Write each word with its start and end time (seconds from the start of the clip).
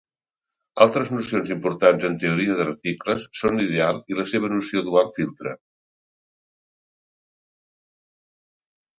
Altres 0.83 1.09
nocions 1.15 1.49
importants 1.55 2.05
en 2.07 2.15
teoria 2.23 2.55
de 2.59 2.63
reticles 2.69 3.27
són 3.41 3.61
ideal 3.65 3.99
i 4.13 4.17
la 4.21 4.25
seva 4.31 4.49
noció 4.53 4.83
dual 4.87 5.11
filtre. 5.17 5.53